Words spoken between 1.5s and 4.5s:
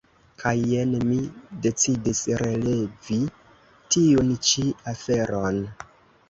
decidis relevi tiun